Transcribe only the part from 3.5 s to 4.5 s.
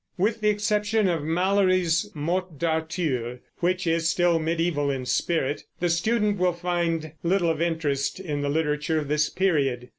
(which is still